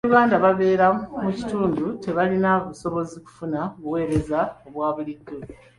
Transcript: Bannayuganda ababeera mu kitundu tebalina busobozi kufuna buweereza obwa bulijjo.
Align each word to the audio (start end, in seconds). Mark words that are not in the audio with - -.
Bannayuganda 0.03 0.33
ababeera 0.37 0.87
mu 1.23 1.29
kitundu 1.37 1.85
tebalina 2.03 2.51
busobozi 2.67 3.15
kufuna 3.25 3.59
buweereza 3.81 4.39
obwa 4.67 4.87
bulijjo. 4.95 5.35